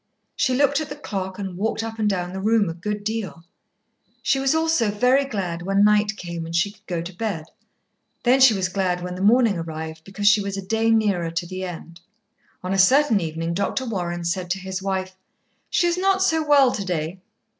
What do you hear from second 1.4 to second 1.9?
walked